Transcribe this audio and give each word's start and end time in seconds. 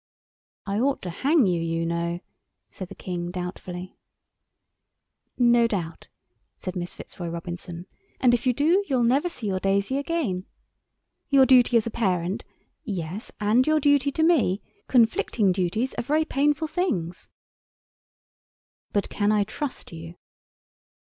"I 0.65 0.79
ought 0.79 1.03
to 1.03 1.11
hang 1.11 1.45
you, 1.45 1.61
you 1.61 1.85
know," 1.85 2.21
said 2.71 2.87
the 2.89 2.95
King 2.95 3.29
doubtfully. 3.29 3.99
"No 5.37 5.67
doubt," 5.67 6.07
said 6.57 6.75
Miss 6.75 6.95
Fitzroy 6.95 7.27
Robinson, 7.27 7.85
"and 8.19 8.33
if 8.33 8.47
you 8.47 8.51
do 8.53 8.83
you'll 8.87 9.03
never 9.03 9.29
see 9.29 9.45
your 9.45 9.59
Daisy 9.59 9.99
again. 9.99 10.47
Your 11.29 11.45
duty 11.45 11.77
as 11.77 11.85
a 11.85 11.91
parent—yes—and 11.91 13.67
your 13.67 13.79
duty 13.79 14.09
to 14.09 14.23
me—conflicting 14.23 15.51
duties 15.51 15.93
are 15.93 16.03
very 16.03 16.25
painful 16.25 16.67
things." 16.67 17.29
"But 18.93 19.07
can 19.07 19.31
I 19.31 19.43
trust 19.43 19.91
you?" 19.93 20.15